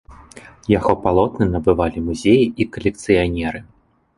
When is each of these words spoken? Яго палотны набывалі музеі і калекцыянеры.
Яго 0.77 0.95
палотны 1.03 1.47
набывалі 1.55 2.05
музеі 2.07 2.43
і 2.65 2.69
калекцыянеры. 2.79 3.59